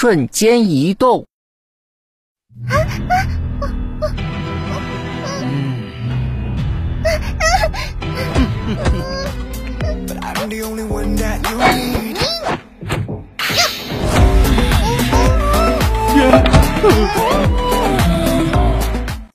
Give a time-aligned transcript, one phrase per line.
[0.00, 1.26] 瞬间移动。